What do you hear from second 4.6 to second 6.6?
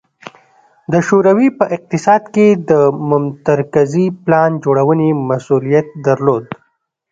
جوړونې مسوولیت درلود